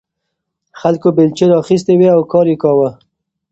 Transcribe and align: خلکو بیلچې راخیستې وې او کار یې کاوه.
خلکو 0.79 1.07
بیلچې 1.17 1.45
راخیستې 1.53 1.93
وې 1.99 2.09
او 2.15 2.21
کار 2.31 2.45
یې 2.51 2.55
کاوه. 2.63 2.89